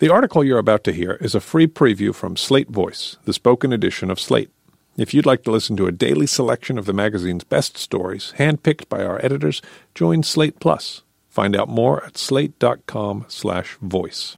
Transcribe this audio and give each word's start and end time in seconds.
The 0.00 0.12
article 0.12 0.44
you're 0.44 0.58
about 0.58 0.84
to 0.84 0.92
hear 0.92 1.18
is 1.20 1.34
a 1.34 1.40
free 1.40 1.66
preview 1.66 2.14
from 2.14 2.36
Slate 2.36 2.70
Voice, 2.70 3.16
the 3.24 3.32
spoken 3.32 3.72
edition 3.72 4.12
of 4.12 4.20
Slate. 4.20 4.52
If 4.96 5.12
you'd 5.12 5.26
like 5.26 5.42
to 5.42 5.50
listen 5.50 5.76
to 5.76 5.88
a 5.88 5.92
daily 5.92 6.28
selection 6.28 6.78
of 6.78 6.86
the 6.86 6.92
magazine's 6.92 7.42
best 7.42 7.76
stories, 7.76 8.32
handpicked 8.38 8.88
by 8.88 9.04
our 9.04 9.18
editors, 9.24 9.60
join 9.96 10.22
Slate 10.22 10.60
Plus. 10.60 11.02
Find 11.28 11.56
out 11.56 11.68
more 11.68 12.04
at 12.04 12.16
slate.com/voice. 12.16 14.36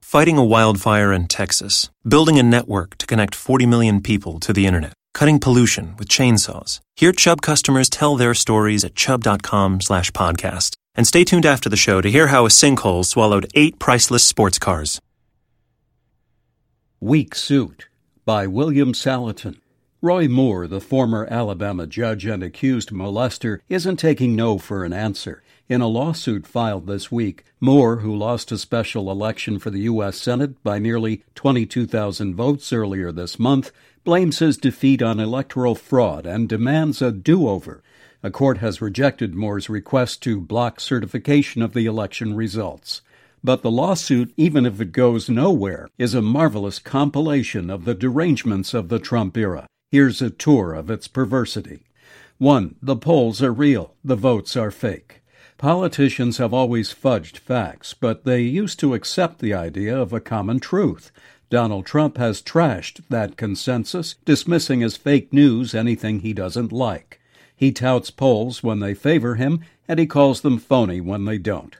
Fighting 0.00 0.38
a 0.38 0.44
wildfire 0.44 1.12
in 1.12 1.28
Texas, 1.28 1.88
building 2.04 2.40
a 2.40 2.42
network 2.42 2.98
to 2.98 3.06
connect 3.06 3.36
40 3.36 3.66
million 3.66 4.00
people 4.00 4.40
to 4.40 4.52
the 4.52 4.66
internet, 4.66 4.94
cutting 5.14 5.38
pollution 5.38 5.94
with 6.00 6.08
chainsaws. 6.08 6.80
Hear 6.96 7.12
Chubb 7.12 7.42
customers 7.42 7.88
tell 7.88 8.16
their 8.16 8.34
stories 8.34 8.82
at 8.82 8.96
chubb.com/podcast. 8.96 10.74
And 10.94 11.06
stay 11.06 11.24
tuned 11.24 11.46
after 11.46 11.68
the 11.68 11.76
show 11.76 12.00
to 12.00 12.10
hear 12.10 12.26
how 12.26 12.44
a 12.44 12.50
sinkhole 12.50 13.04
swallowed 13.04 13.50
eight 13.54 13.78
priceless 13.78 14.24
sports 14.24 14.58
cars. 14.58 15.00
Weak 17.00 17.34
Suit 17.34 17.88
by 18.24 18.46
William 18.46 18.92
Saletan. 18.92 19.58
Roy 20.02 20.28
Moore, 20.28 20.66
the 20.66 20.80
former 20.80 21.26
Alabama 21.30 21.86
judge 21.86 22.26
and 22.26 22.42
accused 22.42 22.90
molester, 22.90 23.60
isn't 23.68 23.96
taking 23.96 24.36
no 24.36 24.58
for 24.58 24.84
an 24.84 24.92
answer. 24.92 25.42
In 25.68 25.80
a 25.80 25.86
lawsuit 25.86 26.46
filed 26.46 26.86
this 26.86 27.10
week, 27.10 27.44
Moore, 27.60 27.98
who 27.98 28.14
lost 28.14 28.52
a 28.52 28.58
special 28.58 29.10
election 29.10 29.58
for 29.58 29.70
the 29.70 29.82
U.S. 29.82 30.18
Senate 30.18 30.62
by 30.62 30.78
nearly 30.78 31.22
22,000 31.36 32.34
votes 32.34 32.72
earlier 32.72 33.12
this 33.12 33.38
month, 33.38 33.70
blames 34.04 34.40
his 34.40 34.56
defeat 34.56 35.00
on 35.00 35.20
electoral 35.20 35.74
fraud 35.74 36.26
and 36.26 36.48
demands 36.48 37.00
a 37.00 37.12
do 37.12 37.48
over. 37.48 37.82
A 38.24 38.30
court 38.30 38.58
has 38.58 38.80
rejected 38.80 39.34
Moore's 39.34 39.68
request 39.68 40.22
to 40.22 40.40
block 40.40 40.78
certification 40.78 41.60
of 41.60 41.72
the 41.72 41.86
election 41.86 42.36
results. 42.36 43.02
But 43.42 43.62
the 43.62 43.70
lawsuit, 43.70 44.32
even 44.36 44.64
if 44.64 44.80
it 44.80 44.92
goes 44.92 45.28
nowhere, 45.28 45.88
is 45.98 46.14
a 46.14 46.22
marvelous 46.22 46.78
compilation 46.78 47.68
of 47.68 47.84
the 47.84 47.94
derangements 47.94 48.74
of 48.74 48.88
the 48.90 49.00
Trump 49.00 49.36
era. 49.36 49.66
Here's 49.90 50.22
a 50.22 50.30
tour 50.30 50.72
of 50.72 50.88
its 50.88 51.08
perversity. 51.08 51.82
1. 52.38 52.76
The 52.80 52.94
polls 52.94 53.42
are 53.42 53.52
real, 53.52 53.94
the 54.04 54.14
votes 54.14 54.56
are 54.56 54.70
fake. 54.70 55.22
Politicians 55.58 56.38
have 56.38 56.54
always 56.54 56.94
fudged 56.94 57.38
facts, 57.38 57.92
but 57.92 58.24
they 58.24 58.42
used 58.42 58.78
to 58.78 58.94
accept 58.94 59.40
the 59.40 59.52
idea 59.52 59.98
of 59.98 60.12
a 60.12 60.20
common 60.20 60.60
truth. 60.60 61.10
Donald 61.50 61.86
Trump 61.86 62.18
has 62.18 62.40
trashed 62.40 63.00
that 63.08 63.36
consensus, 63.36 64.14
dismissing 64.24 64.80
as 64.84 64.96
fake 64.96 65.32
news 65.32 65.74
anything 65.74 66.20
he 66.20 66.32
doesn't 66.32 66.70
like. 66.70 67.18
He 67.62 67.70
touts 67.70 68.10
polls 68.10 68.64
when 68.64 68.80
they 68.80 68.92
favor 68.92 69.36
him, 69.36 69.60
and 69.86 70.00
he 70.00 70.04
calls 70.04 70.40
them 70.40 70.58
phony 70.58 71.00
when 71.00 71.26
they 71.26 71.38
don't. 71.38 71.76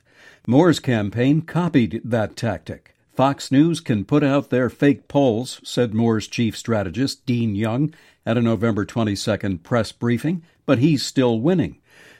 Moore's 0.46 0.78
campaign 0.78 1.40
copied 1.42 2.00
that 2.04 2.36
tactic. 2.36 2.94
Fox 3.16 3.50
News 3.50 3.80
can 3.80 4.04
put 4.04 4.22
out 4.22 4.50
their 4.50 4.70
fake 4.70 5.08
polls, 5.08 5.60
said 5.64 5.92
Moore's 5.92 6.28
chief 6.28 6.56
strategist, 6.56 7.26
Dean 7.26 7.56
Young, 7.56 7.92
at 8.24 8.38
a 8.38 8.40
November 8.40 8.86
22nd 8.86 9.64
press 9.64 9.90
briefing, 9.90 10.44
but 10.66 10.78
he's 10.78 11.04
still 11.04 11.40
winning. 11.40 11.78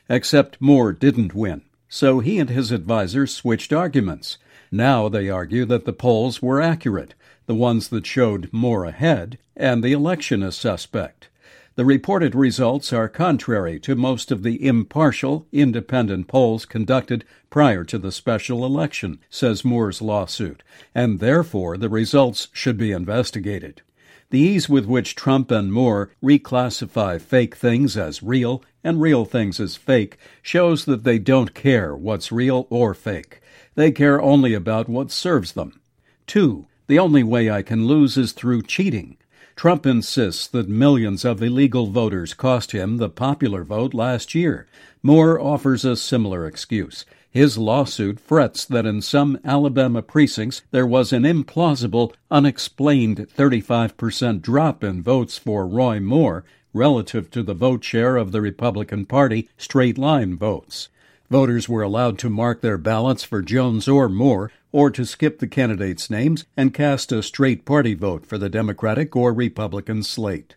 Except 0.08 0.60
Moore 0.60 0.92
didn't 0.92 1.33
win. 1.33 1.62
So 1.88 2.18
he 2.18 2.40
and 2.40 2.50
his 2.50 2.72
advisers 2.72 3.33
switched 3.33 3.72
arguments. 3.72 4.38
Now 4.72 5.08
they 5.08 5.30
argue 5.30 5.66
that 5.66 5.84
the 5.84 5.92
polls 5.92 6.42
were 6.42 6.60
accurate, 6.60 7.14
the 7.46 7.55
ones 7.55 7.90
that 7.90 8.06
showed 8.06 8.52
Moore 8.52 8.86
ahead, 8.86 9.38
and 9.56 9.84
the 9.84 9.92
election 9.92 10.42
is 10.42 10.56
suspect. 10.56 11.28
The 11.74 11.86
reported 11.86 12.34
results 12.34 12.92
are 12.92 13.08
contrary 13.08 13.80
to 13.80 13.94
most 13.94 14.30
of 14.30 14.42
the 14.42 14.66
impartial, 14.66 15.46
independent 15.52 16.28
polls 16.28 16.66
conducted 16.66 17.24
prior 17.48 17.82
to 17.84 17.96
the 17.96 18.12
special 18.12 18.66
election, 18.66 19.20
says 19.30 19.64
Moore's 19.64 20.02
lawsuit, 20.02 20.62
and 20.94 21.18
therefore 21.18 21.78
the 21.78 21.88
results 21.88 22.48
should 22.52 22.76
be 22.76 22.92
investigated. 22.92 23.80
The 24.28 24.38
ease 24.38 24.68
with 24.68 24.84
which 24.84 25.14
Trump 25.14 25.50
and 25.50 25.72
Moore 25.72 26.10
reclassify 26.22 27.18
fake 27.22 27.54
things 27.54 27.96
as 27.96 28.22
real 28.22 28.62
and 28.84 29.00
real 29.00 29.24
things 29.24 29.58
as 29.58 29.74
fake 29.74 30.18
shows 30.42 30.84
that 30.84 31.05
they 31.05 31.18
don't 31.18 31.55
care 31.55 31.96
what's 31.96 32.30
real 32.30 32.66
or 32.68 32.92
fake. 32.92 33.40
They 33.77 33.92
care 33.92 34.20
only 34.20 34.52
about 34.52 34.90
what 34.90 35.11
serves 35.11 35.52
them. 35.52 35.80
Two, 36.27 36.66
the 36.86 36.98
only 36.98 37.22
way 37.22 37.50
I 37.50 37.62
can 37.62 37.86
lose 37.86 38.18
is 38.18 38.32
through 38.32 38.62
cheating. 38.62 39.16
Trump 39.57 39.86
insists 39.86 40.46
that 40.48 40.68
millions 40.68 41.24
of 41.24 41.42
illegal 41.42 41.86
voters 41.86 42.35
cost 42.35 42.73
him 42.73 42.96
the 42.96 43.08
popular 43.08 43.64
vote 43.64 43.95
last 43.95 44.35
year. 44.35 44.67
Moore 45.02 45.40
offers 45.40 45.85
a 45.85 45.96
similar 45.96 46.46
excuse. 46.46 47.05
His 47.30 47.57
lawsuit 47.57 48.20
frets 48.20 48.64
that 48.67 48.85
in 48.85 49.01
some 49.01 49.39
Alabama 49.45 50.02
precincts 50.02 50.62
there 50.70 50.86
was 50.86 51.12
an 51.12 51.23
implausible, 51.23 52.12
unexplained 52.30 53.27
35% 53.36 54.42
drop 54.42 54.85
in 54.85 55.02
votes 55.02 55.39
for 55.39 55.67
Roy 55.67 55.98
Moore 55.98 56.45
relative 56.74 57.30
to 57.30 57.42
the 57.42 57.55
vote 57.55 57.85
share 57.85 58.17
of 58.17 58.33
the 58.33 58.41
Republican 58.41 59.07
Party 59.07 59.48
straight 59.57 59.98
line 59.98 60.36
votes. 60.36 60.89
Voters 61.32 61.66
were 61.66 61.80
allowed 61.80 62.18
to 62.18 62.28
mark 62.28 62.60
their 62.60 62.76
ballots 62.76 63.24
for 63.24 63.40
Jones 63.40 63.88
or 63.88 64.06
Moore, 64.06 64.52
or 64.70 64.90
to 64.90 65.06
skip 65.06 65.38
the 65.38 65.46
candidates' 65.46 66.10
names 66.10 66.44
and 66.58 66.74
cast 66.74 67.10
a 67.10 67.22
straight 67.22 67.64
party 67.64 67.94
vote 67.94 68.26
for 68.26 68.36
the 68.36 68.50
Democratic 68.50 69.16
or 69.16 69.32
Republican 69.32 70.02
slate. 70.02 70.56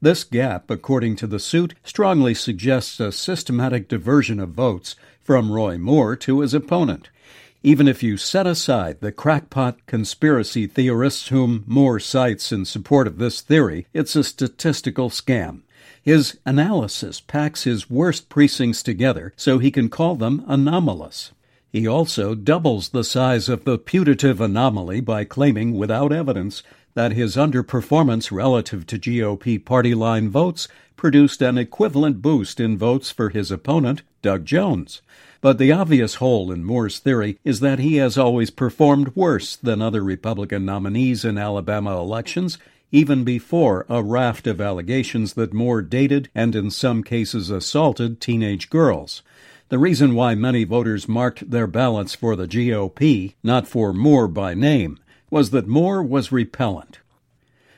This 0.00 0.22
gap, 0.22 0.70
according 0.70 1.16
to 1.16 1.26
the 1.26 1.40
suit, 1.40 1.74
strongly 1.82 2.32
suggests 2.32 3.00
a 3.00 3.10
systematic 3.10 3.88
diversion 3.88 4.38
of 4.38 4.50
votes 4.50 4.94
from 5.20 5.50
Roy 5.50 5.78
Moore 5.78 6.14
to 6.14 6.42
his 6.42 6.54
opponent. 6.54 7.08
Even 7.64 7.88
if 7.88 8.00
you 8.00 8.16
set 8.16 8.46
aside 8.46 9.00
the 9.00 9.10
crackpot 9.10 9.84
conspiracy 9.86 10.68
theorists 10.68 11.26
whom 11.26 11.64
Moore 11.66 11.98
cites 11.98 12.52
in 12.52 12.64
support 12.64 13.08
of 13.08 13.18
this 13.18 13.40
theory, 13.40 13.88
it's 13.92 14.14
a 14.14 14.22
statistical 14.22 15.10
scam. 15.10 15.62
His 16.04 16.38
analysis 16.44 17.22
packs 17.22 17.64
his 17.64 17.88
worst 17.88 18.28
precincts 18.28 18.82
together 18.82 19.32
so 19.36 19.58
he 19.58 19.70
can 19.70 19.88
call 19.88 20.16
them 20.16 20.44
anomalous. 20.46 21.32
He 21.72 21.88
also 21.88 22.34
doubles 22.34 22.90
the 22.90 23.02
size 23.02 23.48
of 23.48 23.64
the 23.64 23.78
putative 23.78 24.38
anomaly 24.38 25.00
by 25.00 25.24
claiming, 25.24 25.78
without 25.78 26.12
evidence, 26.12 26.62
that 26.92 27.12
his 27.12 27.36
underperformance 27.36 28.30
relative 28.30 28.86
to 28.88 28.98
GOP 28.98 29.64
party 29.64 29.94
line 29.94 30.28
votes 30.28 30.68
produced 30.94 31.40
an 31.40 31.56
equivalent 31.56 32.20
boost 32.20 32.60
in 32.60 32.76
votes 32.76 33.10
for 33.10 33.30
his 33.30 33.50
opponent, 33.50 34.02
Doug 34.20 34.44
Jones. 34.44 35.00
But 35.40 35.56
the 35.56 35.72
obvious 35.72 36.16
hole 36.16 36.52
in 36.52 36.64
Moore's 36.64 36.98
theory 36.98 37.38
is 37.44 37.60
that 37.60 37.78
he 37.78 37.96
has 37.96 38.18
always 38.18 38.50
performed 38.50 39.16
worse 39.16 39.56
than 39.56 39.80
other 39.80 40.04
Republican 40.04 40.66
nominees 40.66 41.24
in 41.24 41.38
Alabama 41.38 41.98
elections 41.98 42.58
even 42.94 43.24
before 43.24 43.84
a 43.88 44.00
raft 44.00 44.46
of 44.46 44.60
allegations 44.60 45.34
that 45.34 45.52
Moore 45.52 45.82
dated 45.82 46.28
and 46.32 46.54
in 46.54 46.70
some 46.70 47.02
cases 47.02 47.50
assaulted 47.50 48.20
teenage 48.20 48.70
girls. 48.70 49.20
The 49.68 49.80
reason 49.80 50.14
why 50.14 50.36
many 50.36 50.62
voters 50.62 51.08
marked 51.08 51.50
their 51.50 51.66
ballots 51.66 52.14
for 52.14 52.36
the 52.36 52.46
GOP, 52.46 53.34
not 53.42 53.66
for 53.66 53.92
Moore 53.92 54.28
by 54.28 54.54
name, 54.54 55.00
was 55.28 55.50
that 55.50 55.66
Moore 55.66 56.04
was 56.04 56.30
repellent. 56.30 57.00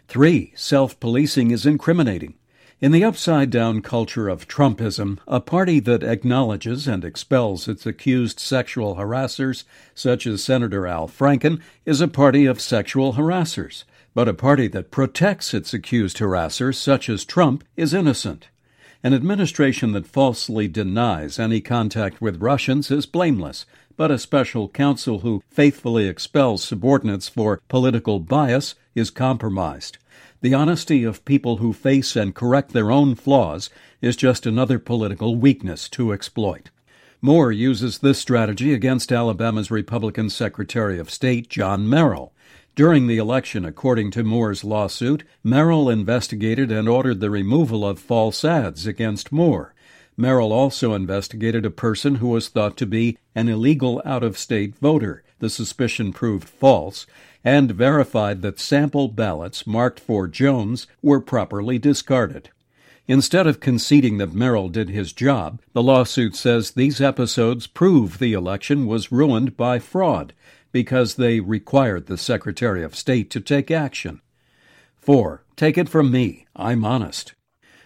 3. 0.09 0.53
Self 0.55 1.01
policing 1.01 1.51
is 1.51 1.65
incriminating. 1.65 2.35
In 2.83 2.93
the 2.93 3.05
upside 3.05 3.49
down 3.49 3.81
culture 3.81 4.29
of 4.29 4.47
Trumpism, 4.47 5.17
a 5.27 5.41
party 5.41 5.81
that 5.81 6.03
acknowledges 6.03 6.87
and 6.87 7.07
expels 7.07 7.69
its 7.69 7.87
accused 7.87 8.39
sexual 8.39 8.97
harassers, 8.97 9.65
such 9.95 10.27
as 10.27 10.45
Senator 10.45 10.87
Al 10.87 11.09
Franken, 11.09 11.63
is 11.87 12.03
a 12.03 12.07
party 12.07 12.45
of 12.45 12.61
sexual 12.61 13.15
harassers. 13.15 13.85
But 14.17 14.29
a 14.29 14.33
party 14.33 14.67
that 14.69 14.91
protects 14.91 15.53
its 15.53 15.75
accused 15.75 16.17
harasser, 16.17 16.75
such 16.75 17.11
as 17.11 17.23
Trump, 17.23 17.63
is 17.77 17.93
innocent. 17.93 18.49
An 19.03 19.13
administration 19.13 19.93
that 19.93 20.07
falsely 20.07 20.69
denies 20.69 21.39
any 21.39 21.61
contact 21.61 22.23
with 22.23 22.41
Russians 22.41 22.91
is 22.91 23.05
blameless, 23.05 23.67
but 23.95 24.11
a 24.11 24.19
special 24.19 24.71
counsel 24.71 25.19
who 25.19 25.43
faithfully 25.51 26.09
expels 26.09 26.65
subordinates 26.65 27.29
for 27.29 27.61
political 27.69 28.19
bias 28.19 28.75
is 28.95 29.11
compromised. 29.11 29.99
The 30.41 30.55
honesty 30.55 31.05
of 31.05 31.27
people 31.27 31.59
who 31.59 31.75
face 31.75 32.17
and 32.17 32.35
correct 32.35 32.73
their 32.73 32.91
own 32.91 33.17
flaws 33.17 33.69
is 34.01 34.17
just 34.17 34.47
another 34.47 34.79
political 34.79 35.37
weakness 35.37 35.91
to 35.91 36.15
exploit. 36.15 36.71
Moore 37.21 37.53
uses 37.53 37.99
this 37.99 38.19
strategy 38.19 38.73
against 38.73 39.13
Alabama's 39.13 39.71
Republican 39.71 40.31
Secretary 40.31 40.99
of 40.99 41.11
State, 41.11 41.51
John 41.51 41.87
Merrill. 41.87 42.33
During 42.77 43.07
the 43.07 43.17
election, 43.17 43.65
according 43.65 44.11
to 44.11 44.23
Moore's 44.23 44.63
lawsuit, 44.63 45.25
Merrill 45.43 45.89
investigated 45.89 46.71
and 46.71 46.87
ordered 46.87 47.21
the 47.21 47.31
removal 47.31 47.89
of 47.89 47.99
false 47.99 48.45
ads 48.45 48.87
against 48.87 49.33
Moore. 49.33 49.75
Merrill 50.15 50.53
also 50.53 50.93
investigated 50.93 51.65
a 51.65 51.71
person 51.71 52.17
who 52.17 52.29
was 52.29 52.51
thought 52.51 52.77
to 52.77 52.85
be 52.85 53.17
an 53.35 53.49
illegal 53.49 54.03
out 54.05 54.23
of 54.23 54.37
state 54.37 54.77
voter. 54.77 55.23
The 55.39 55.49
suspicion 55.49 56.13
proved 56.13 56.47
false 56.47 57.07
and 57.43 57.71
verified 57.71 58.43
that 58.43 58.61
sample 58.61 59.09
ballots 59.09 59.67
marked 59.67 59.99
for 59.99 60.29
Jones 60.29 60.87
were 61.01 61.21
properly 61.21 61.79
discarded. 61.79 62.51
Instead 63.09 63.47
of 63.47 63.59
conceding 63.59 64.19
that 64.19 64.35
Merrill 64.35 64.69
did 64.69 64.91
his 64.91 65.15
job, 65.15 65.63
the 65.73 65.83
lawsuit 65.83 66.37
says 66.37 66.73
these 66.73 67.01
episodes 67.01 67.67
prove 67.67 68.19
the 68.19 68.35
election 68.35 68.87
was 68.87 69.11
ruined 69.11 69.57
by 69.57 69.79
fraud 69.79 70.35
because 70.77 71.15
they 71.15 71.41
required 71.41 72.05
the 72.05 72.19
Secretary 72.19 72.85
of 72.85 72.95
State 72.95 73.31
to 73.31 73.41
take 73.41 73.71
action. 73.71 74.21
4. 74.99 75.43
Take 75.57 75.79
it 75.79 75.89
from 75.89 76.11
me, 76.11 76.45
I'm 76.55 76.85
honest. 76.85 77.33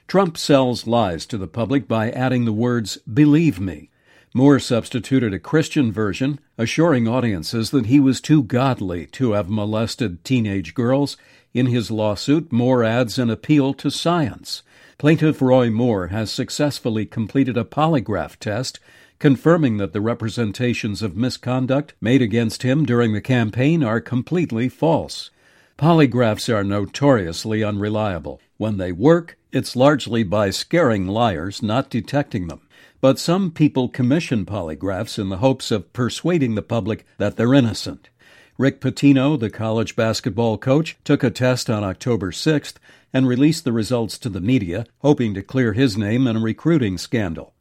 Trump 0.09 0.37
sells 0.37 0.89
lies 0.89 1.25
to 1.27 1.39
the 1.39 1.47
public 1.47 1.87
by 1.87 2.11
adding 2.11 2.47
the 2.47 2.53
words, 2.53 2.97
believe 2.97 3.61
me. 3.61 3.91
Moore 4.35 4.59
substituted 4.59 5.33
a 5.33 5.39
Christian 5.39 5.93
version, 5.93 6.41
assuring 6.59 7.07
audiences 7.07 7.71
that 7.71 7.87
he 7.87 8.01
was 8.01 8.21
too 8.21 8.43
godly 8.43 9.07
to 9.07 9.35
have 9.35 9.49
molested 9.49 10.25
teenage 10.25 10.75
girls. 10.75 11.17
In 11.55 11.67
his 11.67 11.93
lawsuit, 11.93 12.51
Moore 12.51 12.83
adds 12.83 13.21
an 13.21 13.31
appeal 13.31 13.73
to 13.75 13.89
science. 13.93 14.65
Plaintiff 14.99 15.41
Roy 15.41 15.71
Moore 15.71 16.09
has 16.09 16.33
successfully 16.33 17.07
completed 17.07 17.57
a 17.57 17.63
polygraph 17.63 18.37
test 18.41 18.81
confirming 19.21 19.77
that 19.77 19.93
the 19.93 20.01
representations 20.01 21.03
of 21.03 21.15
misconduct 21.15 21.95
made 22.01 22.23
against 22.23 22.63
him 22.63 22.87
during 22.87 23.13
the 23.13 23.21
campaign 23.21 23.85
are 23.85 24.01
completely 24.01 24.69
false. 24.69 25.31
Polygraphs 25.79 26.53
are 26.53 26.65
notoriously 26.65 27.63
unreliable. 27.63 28.41
When 28.57 28.79
they 28.79 28.93
work, 28.93 29.37
it's 29.53 29.77
largely 29.77 30.23
by 30.23 30.49
scaring 30.51 31.07
liars, 31.07 31.63
not 31.63 31.91
detecting 31.91 32.49
them. 32.49 32.63
But 33.03 33.19
some 33.19 33.51
people 33.51 33.89
commission 33.89 34.47
polygraphs 34.47 35.19
in 35.19 35.29
the 35.29 35.39
hopes 35.39 35.71
of 35.71 35.93
persuading 35.93 36.55
the 36.55 36.63
public 36.63 37.07
that 37.19 37.37
they're 37.37 37.55
innocent. 37.55 38.09
Rick 38.57 38.81
Pitino, 38.81 39.39
the 39.39 39.51
college 39.51 39.97
basketball 39.97 40.59
coach, 40.59 40.97
took 41.05 41.23
a 41.23 41.31
test 41.31 41.69
on 41.69 41.85
October 41.85 42.31
6th 42.31 42.75
and 43.13 43.27
released 43.29 43.65
the 43.65 43.73
results 43.73 44.19
to 44.19 44.29
the 44.29 44.41
media, 44.41 44.87
hoping 44.99 45.35
to 45.35 45.43
clear 45.43 45.73
his 45.75 45.97
name 45.97 46.27
in 46.27 46.37
a 46.37 46.41
recruiting 46.41 46.97
scandal. 46.97 47.55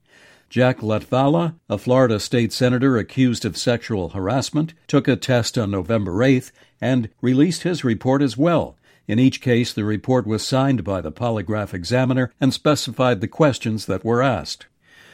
Jack 0.50 0.80
Latvala, 0.80 1.56
a 1.70 1.78
Florida 1.78 2.20
state 2.20 2.52
senator 2.52 2.98
accused 2.98 3.46
of 3.46 3.58
sexual 3.58 4.10
harassment, 4.10 4.74
took 4.88 5.08
a 5.08 5.16
test 5.16 5.58
on 5.58 5.72
November 5.72 6.14
8th 6.14 6.52
and 6.82 7.10
released 7.22 7.64
his 7.64 7.84
report 7.84 8.22
as 8.22 8.36
well, 8.38 8.76
in 9.10 9.18
each 9.18 9.42
case, 9.42 9.74
the 9.74 9.86
report 9.86 10.28
was 10.28 10.46
signed 10.46 10.84
by 10.84 11.02
the 11.02 11.12
polygraph 11.12 11.74
examiner 11.74 12.32
and 12.40 12.54
specified 12.54 13.22
the 13.22 13.28
questions 13.28 13.88
that 13.88 14.06
were 14.06 14.22
asked. 14.22 14.68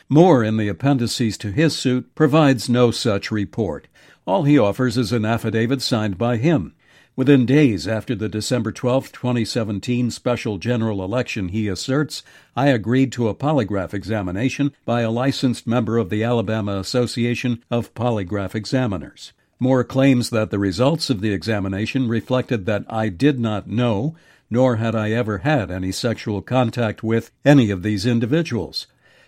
Moore, 0.10 0.44
in 0.44 0.58
the 0.58 0.68
appendices 0.68 1.38
to 1.38 1.50
his 1.50 1.78
suit, 1.78 2.14
provides 2.14 2.68
no 2.68 2.92
such 2.92 3.32
report. 3.32 3.88
All 4.28 4.44
he 4.44 4.60
offers 4.60 4.98
is 4.98 5.14
an 5.14 5.24
affidavit 5.24 5.82
signed 5.82 6.18
by 6.18 6.36
him. 6.36 6.76
Within 7.18 7.46
days 7.46 7.88
after 7.88 8.14
the 8.14 8.28
December 8.28 8.74
12, 8.74 9.14
2017 9.14 10.12
special 10.12 10.58
general 10.58 11.02
election, 11.02 11.48
he 11.48 11.70
asserts, 11.70 12.24
I 12.58 12.68
agreed 12.68 13.14
to 13.14 13.30
a 13.30 13.34
polygraph 13.34 13.94
examination 13.94 14.74
by 14.84 15.00
a 15.00 15.10
licensed 15.10 15.66
member 15.66 15.98
of 15.98 16.10
the 16.10 16.24
Alabama 16.24 16.78
Association 16.78 17.64
of 17.72 17.94
Polygraph 17.94 18.54
Examiners. 18.54 19.32
Moore 19.62 19.86
claims 19.86 20.30
that 20.32 20.52
the 20.52 20.60
results 20.60 21.10
of 21.10 21.22
the 21.22 21.32
examination 21.32 22.10
reflected 22.10 22.66
that 22.66 22.84
I 22.90 23.08
did 23.08 23.40
not 23.40 23.70
know, 23.70 24.18
nor 24.50 24.76
had 24.76 24.94
I 24.94 25.12
ever 25.12 25.38
had 25.38 25.72
any 25.72 25.94
sexual 25.94 26.42
contact 26.42 27.02
with 27.02 27.32
any 27.46 27.70
of 27.72 27.82
these 27.82 28.06
individuals. 28.06 28.88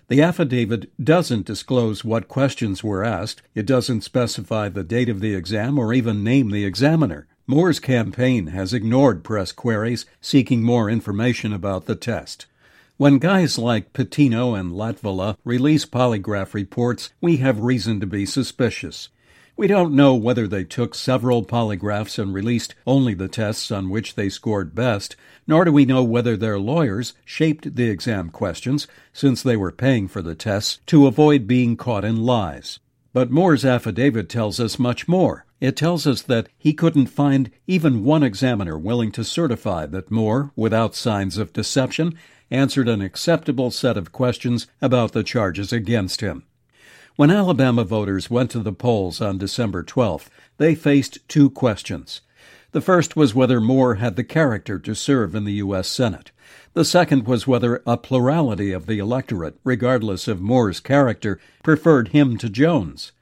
The 0.10 0.22
affidavit 0.22 0.92
doesn't 1.01 1.45
disclose 1.45 2.04
what 2.04 2.28
questions 2.28 2.84
were 2.84 3.06
asked, 3.06 3.44
it 3.56 3.66
doesn't 3.66 4.01
specify 4.01 4.68
the 4.68 4.84
date 4.84 5.07
of 5.07 5.22
the 5.22 5.36
exam 5.36 5.80
or 5.80 5.94
even 5.94 6.22
name 6.22 6.51
the 6.51 6.66
examiner. 6.66 7.28
Moore's 7.49 7.79
campaign 7.79 8.47
has 8.47 8.73
ignored 8.73 9.23
press 9.23 9.53
queries 9.53 10.05
seeking 10.19 10.61
more 10.61 10.89
information 10.89 11.53
about 11.53 11.85
the 11.85 11.95
test. 11.95 12.45
When 12.97 13.19
guys 13.19 13.57
like 13.57 13.94
Pitino 13.94 14.59
and 14.59 14.73
Latvala 14.73 15.38
release 15.45 15.85
polygraph 15.85 16.53
reports, 16.53 17.13
we 17.21 17.38
have 17.38 17.61
reason 17.61 18.01
to 18.01 18.05
be 18.05 18.25
suspicious. 18.25 19.07
We 19.55 19.67
don't 19.67 19.95
know 19.95 20.13
whether 20.13 20.45
they 20.45 20.65
took 20.65 20.94
several 20.94 21.45
polygraphs 21.45 22.19
and 22.19 22.33
released 22.33 22.75
only 22.85 23.13
the 23.13 23.29
tests 23.29 23.71
on 23.71 23.89
which 23.89 24.15
they 24.15 24.27
scored 24.27 24.75
best, 24.75 25.15
nor 25.47 25.63
do 25.63 25.71
we 25.71 25.85
know 25.85 26.03
whether 26.03 26.35
their 26.35 26.59
lawyers 26.59 27.13
shaped 27.23 27.77
the 27.77 27.89
exam 27.89 28.29
questions, 28.29 28.88
since 29.13 29.41
they 29.41 29.55
were 29.55 29.71
paying 29.71 30.09
for 30.09 30.21
the 30.21 30.35
tests, 30.35 30.79
to 30.88 31.07
avoid 31.07 31.47
being 31.47 31.77
caught 31.77 32.03
in 32.03 32.25
lies. 32.25 32.79
But 33.17 33.31
Moore's 33.31 33.65
affidavit 33.65 34.29
tells 34.29 34.59
us 34.59 34.77
much 34.77 35.07
more. 35.07 35.47
It 35.59 35.75
tells 35.75 36.05
us 36.05 36.21
that 36.21 36.49
he 36.55 36.71
couldn't 36.71 37.07
find 37.07 37.49
even 37.65 38.03
one 38.03 38.21
examiner 38.21 38.77
willing 38.77 39.11
to 39.13 39.23
certify 39.23 39.87
that 39.87 40.11
Moore, 40.11 40.51
without 40.55 40.93
signs 40.93 41.39
of 41.39 41.51
deception, 41.51 42.13
answered 42.51 42.87
an 42.87 43.01
acceptable 43.01 43.71
set 43.71 43.97
of 43.97 44.11
questions 44.11 44.67
about 44.83 45.13
the 45.13 45.23
charges 45.23 45.73
against 45.73 46.21
him. 46.21 46.43
When 47.15 47.31
Alabama 47.31 47.83
voters 47.83 48.29
went 48.29 48.51
to 48.51 48.59
the 48.59 48.71
polls 48.71 49.19
on 49.19 49.39
December 49.39 49.83
12th, 49.83 50.27
they 50.57 50.75
faced 50.75 51.27
two 51.27 51.49
questions. 51.49 52.21
The 52.71 52.81
first 52.81 53.15
was 53.15 53.33
whether 53.33 53.59
Moore 53.59 53.95
had 53.95 54.15
the 54.15 54.23
character 54.23 54.77
to 54.77 54.93
serve 54.93 55.33
in 55.33 55.43
the 55.43 55.53
U.S. 55.53 55.87
Senate. 55.87 56.29
The 56.77 56.85
second 56.85 57.25
was 57.25 57.47
whether 57.47 57.81
a 57.88 57.97
plurality 57.97 58.71
of 58.71 58.85
the 58.85 59.00
electorate, 59.00 59.57
regardless 59.63 60.27
of 60.27 60.39
Moore's 60.39 60.79
character, 60.79 61.39
preferred 61.63 62.09
him 62.09 62.38
to 62.38 62.51
Jones. 62.51 63.13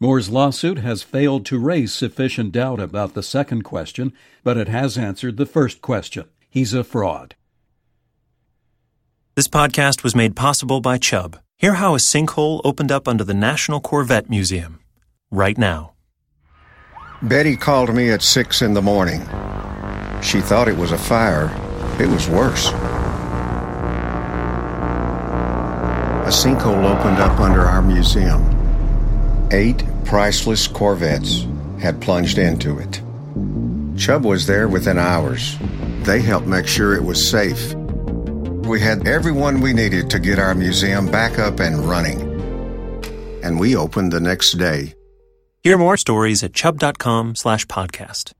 Moore's 0.00 0.30
lawsuit 0.30 0.78
has 0.78 1.04
failed 1.04 1.46
to 1.46 1.60
raise 1.60 1.94
sufficient 1.94 2.50
doubt 2.50 2.80
about 2.80 3.14
the 3.14 3.22
second 3.22 3.62
question, 3.62 4.12
but 4.42 4.56
it 4.56 4.66
has 4.66 4.98
answered 4.98 5.36
the 5.36 5.46
first 5.46 5.80
question. 5.80 6.24
He's 6.50 6.74
a 6.74 6.82
fraud. 6.82 7.36
This 9.36 9.46
podcast 9.46 10.02
was 10.02 10.16
made 10.16 10.34
possible 10.34 10.80
by 10.80 10.98
Chubb. 10.98 11.38
Hear 11.56 11.74
how 11.74 11.94
a 11.94 11.98
sinkhole 11.98 12.62
opened 12.64 12.90
up 12.90 13.06
under 13.06 13.22
the 13.22 13.32
National 13.32 13.80
Corvette 13.80 14.28
Museum 14.28 14.80
right 15.30 15.56
now. 15.56 15.92
Betty 17.22 17.56
called 17.56 17.94
me 17.94 18.10
at 18.10 18.22
six 18.22 18.60
in 18.60 18.74
the 18.74 18.82
morning. 18.82 19.20
She 20.20 20.40
thought 20.40 20.66
it 20.66 20.76
was 20.76 20.90
a 20.90 20.98
fire. 20.98 21.48
It 22.00 22.08
was 22.08 22.28
worse. 22.28 22.72
Sinkhole 26.34 26.84
opened 26.84 27.18
up 27.18 27.38
under 27.40 27.62
our 27.62 27.82
museum. 27.82 28.42
Eight 29.52 29.82
priceless 30.04 30.66
Corvettes 30.66 31.46
had 31.80 32.00
plunged 32.00 32.38
into 32.38 32.78
it. 32.78 33.00
Chubb 33.98 34.24
was 34.24 34.46
there 34.46 34.68
within 34.68 34.98
hours. 34.98 35.56
They 36.02 36.20
helped 36.20 36.46
make 36.46 36.66
sure 36.66 36.94
it 36.94 37.04
was 37.04 37.30
safe 37.30 37.74
we 38.66 38.80
had 38.80 39.06
everyone 39.06 39.60
we 39.60 39.72
needed 39.72 40.10
to 40.10 40.18
get 40.18 40.38
our 40.38 40.54
museum 40.54 41.10
back 41.10 41.38
up 41.38 41.60
and 41.60 41.78
running. 41.78 42.20
And 43.42 43.60
we 43.60 43.76
opened 43.76 44.12
the 44.12 44.20
next 44.20 44.52
day. 44.52 44.94
Hear 45.62 45.78
more 45.78 45.96
stories 45.96 46.42
at 46.42 46.52
chubb.com 46.52 47.34
slash 47.36 47.66
podcast. 47.66 48.32